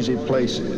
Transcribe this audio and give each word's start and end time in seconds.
away 0.00 0.71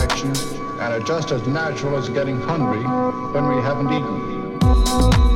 from 0.00 0.28
noisy 0.28 0.58
places. 0.58 1.06
just 1.06 1.30
as 1.30 1.46
natural 1.46 1.96
as 1.96 2.08
getting 2.08 2.40
hungry 2.40 2.82
when 3.32 3.56
we 3.56 3.62
haven't 3.62 3.92
eaten. 3.92 5.35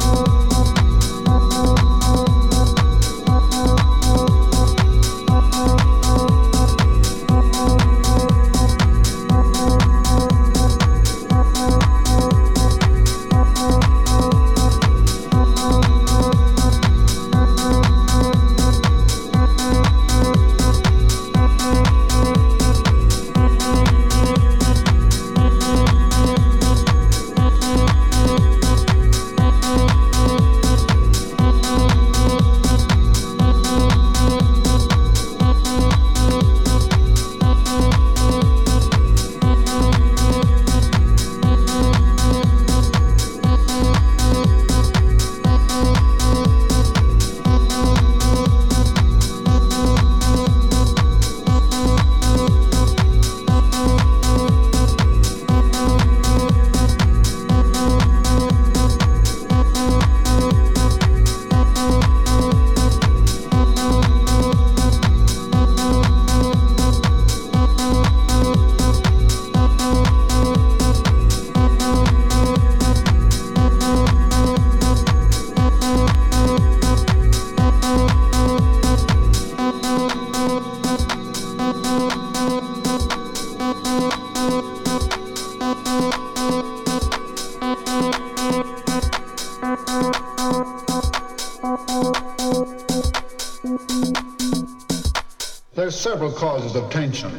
Several 96.20 96.38
causes 96.38 96.76
of 96.76 96.90
tension. 96.90 97.32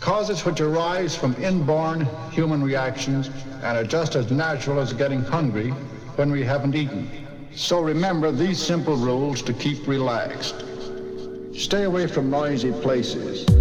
Causes 0.00 0.44
which 0.44 0.60
arise 0.60 1.16
from 1.16 1.34
inborn 1.42 2.06
human 2.30 2.62
reactions 2.62 3.30
and 3.62 3.78
are 3.78 3.84
just 3.84 4.16
as 4.16 4.30
natural 4.30 4.80
as 4.80 4.92
getting 4.92 5.22
hungry 5.22 5.70
when 6.16 6.30
we 6.30 6.44
haven't 6.44 6.74
eaten. 6.74 7.08
So 7.54 7.80
remember 7.80 8.30
these 8.30 8.62
simple 8.62 8.96
rules 8.96 9.40
to 9.44 9.54
keep 9.54 9.88
relaxed. 9.88 10.62
Stay 11.54 11.84
away 11.84 12.06
from 12.06 12.28
noisy 12.28 12.70
places. 12.82 13.55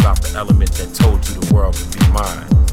about 0.00 0.20
the 0.22 0.36
element 0.36 0.70
that 0.72 0.94
told 0.94 1.26
you 1.28 1.34
the 1.40 1.54
world 1.54 1.74
could 1.74 1.98
be 1.98 2.06
mine. 2.12 2.67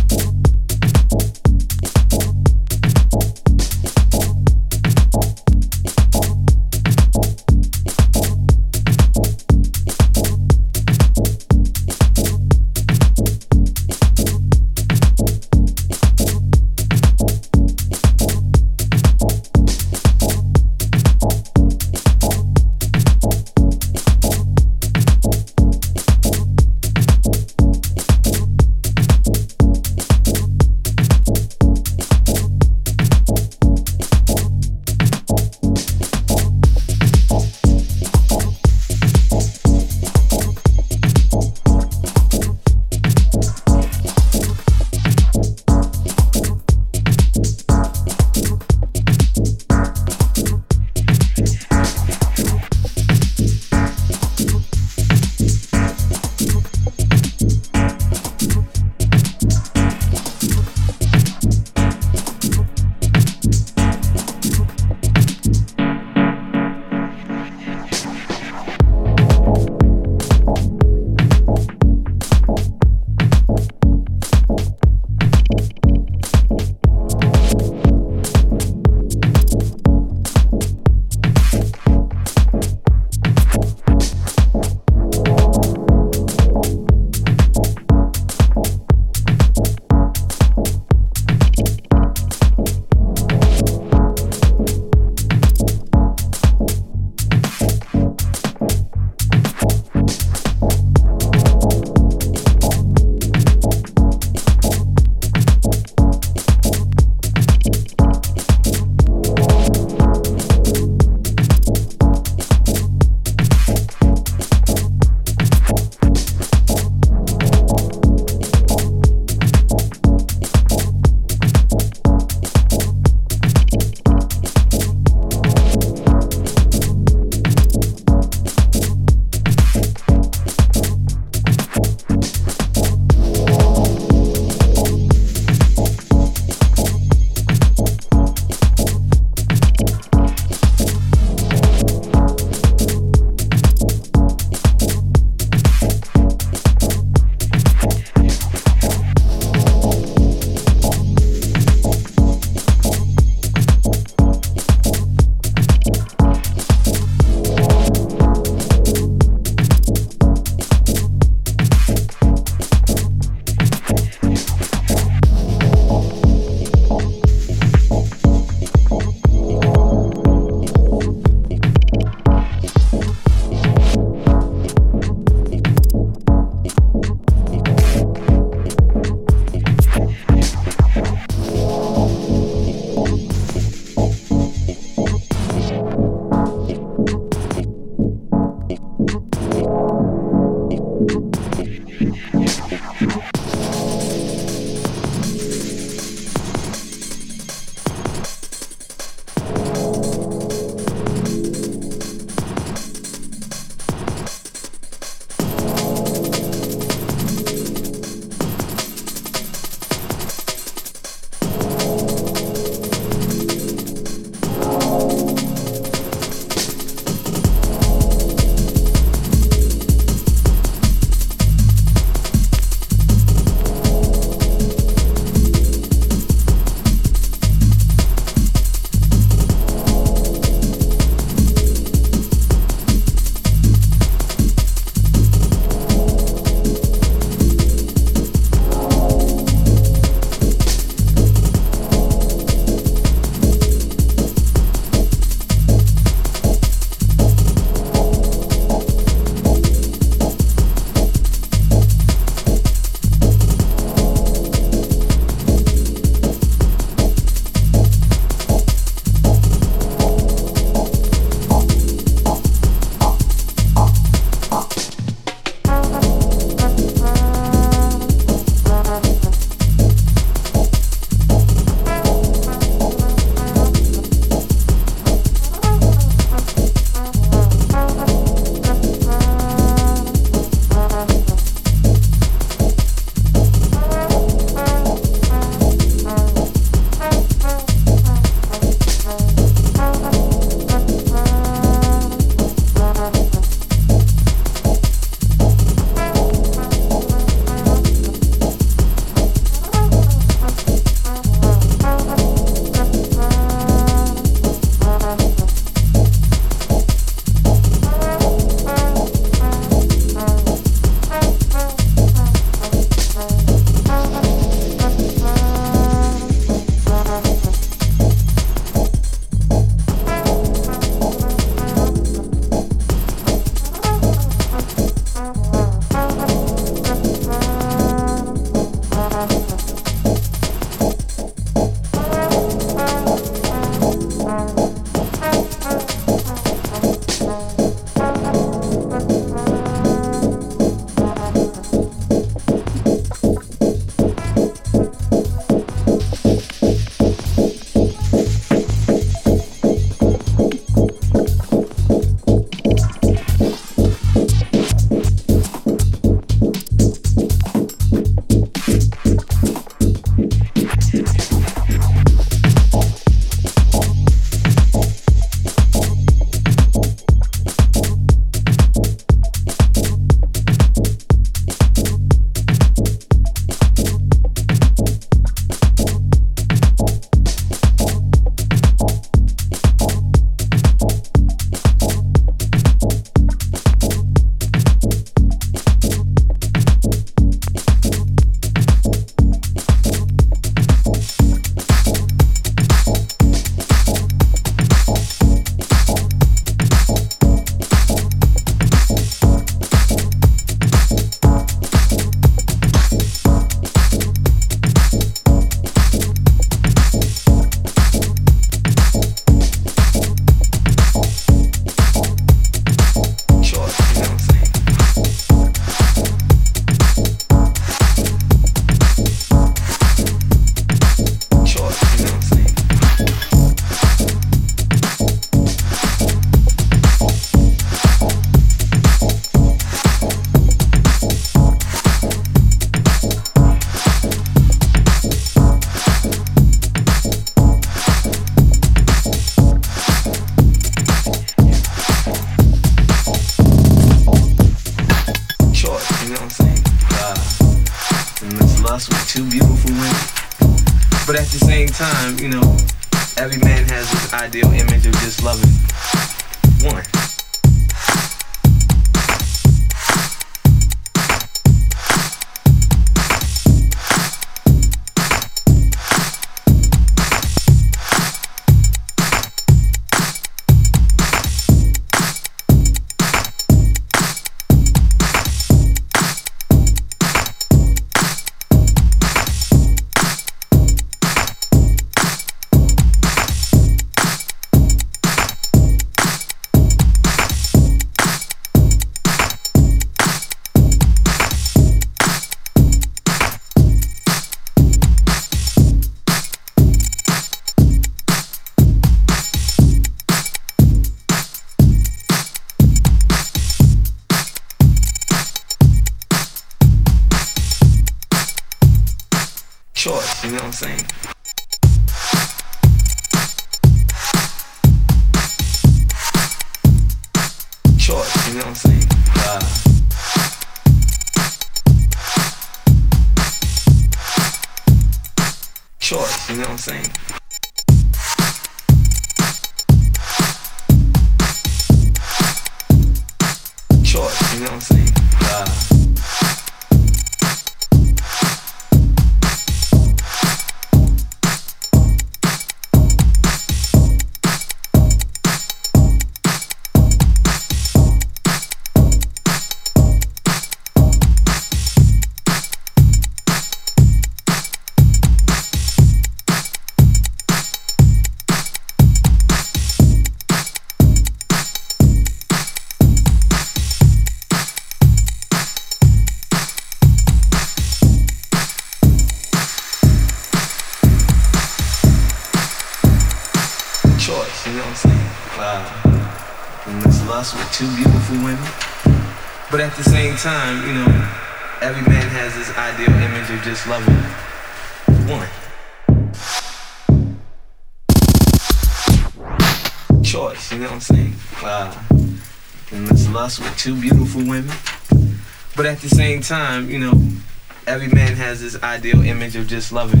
Ideal 598.62 599.02
image 599.02 599.36
of 599.36 599.46
just 599.46 599.72
loving. 599.72 600.00